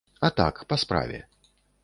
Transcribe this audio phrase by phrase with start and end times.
[0.29, 1.21] А так, па справе.